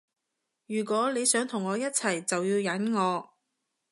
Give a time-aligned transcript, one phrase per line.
[0.65, 3.35] 如果你想同我一齊就要忍我